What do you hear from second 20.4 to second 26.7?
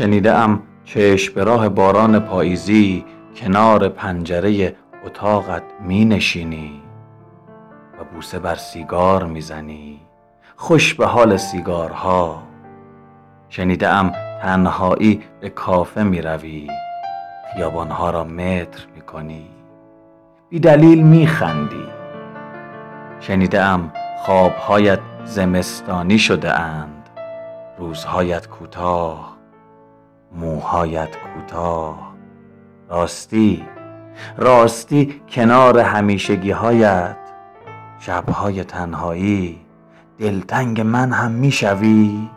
بی دلیل می خندی شنیده ام خوابهایت زمستانی شده